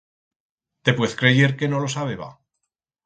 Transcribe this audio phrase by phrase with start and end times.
[0.87, 2.31] Te puez creyer que no lo sabeba?